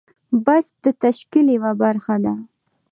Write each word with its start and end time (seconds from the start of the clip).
بست 0.45 0.73
د 0.85 0.87
تشکیل 1.03 1.47
یوه 1.57 1.71
برخه 1.81 2.15
ده. 2.23 2.33